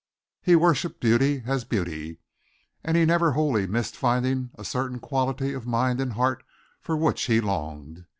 [0.41, 2.17] He worshiped beauty as beauty,
[2.83, 6.43] and he never wholly missed finding a certain quality of mind and heart
[6.81, 8.05] for which he longed.